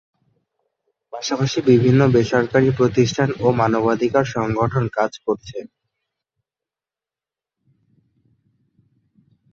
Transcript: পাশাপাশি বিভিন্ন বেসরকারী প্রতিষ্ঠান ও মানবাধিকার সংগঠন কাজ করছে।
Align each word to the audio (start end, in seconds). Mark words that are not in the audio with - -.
পাশাপাশি 1.13 1.59
বিভিন্ন 1.69 2.01
বেসরকারী 2.15 2.69
প্রতিষ্ঠান 2.79 3.29
ও 3.39 3.47
মানবাধিকার 3.59 4.25
সংগঠন 4.35 4.83
কাজ 4.97 5.11
করছে। 5.25 5.57